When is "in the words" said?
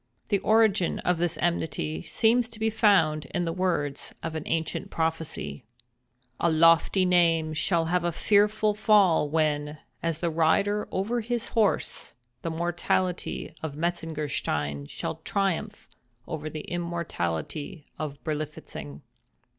3.35-4.15